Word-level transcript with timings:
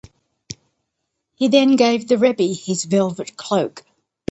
He 1.35 1.47
then 1.47 1.75
gave 1.75 2.07
the 2.07 2.17
Rebbe 2.17 2.53
his 2.55 2.85
velvet 2.85 3.37
cloak. 3.37 3.83